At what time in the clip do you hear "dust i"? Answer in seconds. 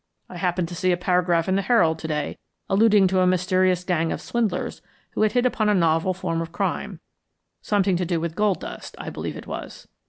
8.61-9.11